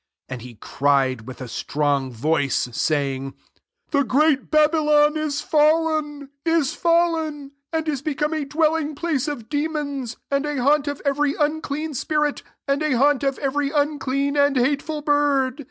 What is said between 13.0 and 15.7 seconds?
of every unclean and hateful bird.